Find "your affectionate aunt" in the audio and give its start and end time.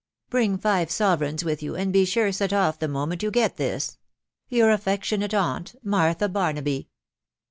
4.49-5.75